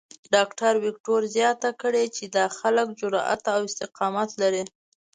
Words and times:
ډاکټر 0.33 0.73
وېکټور 0.85 1.21
زیاته 1.35 1.69
کړې 1.81 2.05
چې 2.15 2.23
دا 2.35 2.45
خلک 2.57 2.87
جرات 2.99 3.43
او 3.55 3.61
استقامت 3.69 4.29
لري. 4.41 4.63